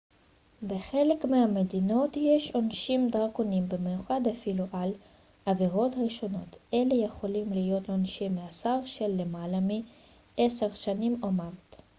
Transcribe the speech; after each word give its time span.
בחלק 0.67 1.25
מהמדינות 1.25 2.17
יש 2.17 2.51
עונשים 2.51 3.09
דרקוניים 3.09 3.69
במיוחד 3.69 4.21
אפילו 4.31 4.65
על 4.73 4.93
עבירות 5.45 5.91
ראשונות 6.03 6.55
אלה 6.73 6.93
יכולים 6.93 7.53
להיות 7.53 7.89
עונשי 7.89 8.29
מאסר 8.29 8.79
של 8.85 9.07
למעלה 9.17 9.59
מ-10 10.39 10.75
שנים 10.75 11.19
או 11.23 11.31
מוות 11.31 11.81